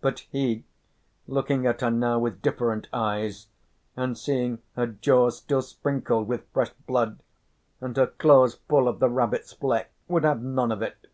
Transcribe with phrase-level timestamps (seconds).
[0.00, 0.62] But he,
[1.26, 3.48] looking at her now with different eyes,
[3.96, 7.18] and seeing her jaws still sprinkled with fresh blood
[7.80, 11.08] and her claws full of the rabbit's fleck, would have none of it.